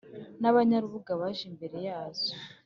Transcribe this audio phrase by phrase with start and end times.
[0.41, 2.31] n'abanyarubuga baje imbere yazo